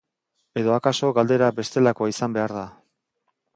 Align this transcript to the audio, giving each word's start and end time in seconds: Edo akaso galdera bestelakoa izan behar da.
Edo 0.61 0.73
akaso 0.79 1.09
galdera 1.17 1.51
bestelakoa 1.59 2.11
izan 2.15 2.35
behar 2.41 2.57
da. 2.59 2.67